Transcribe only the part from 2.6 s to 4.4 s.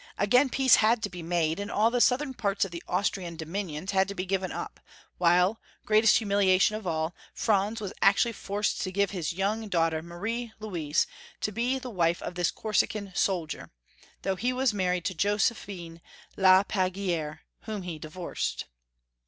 of the Austrian dominions had to be